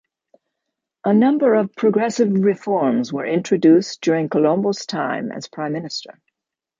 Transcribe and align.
A 1.05 1.13
number 1.13 1.53
of 1.53 1.75
progressive 1.75 2.31
reforms 2.31 3.13
were 3.13 3.23
introduced 3.27 4.01
during 4.01 4.29
Colombo's 4.29 4.87
time 4.87 5.31
as 5.31 5.47
prime 5.47 5.73
minister. 5.73 6.19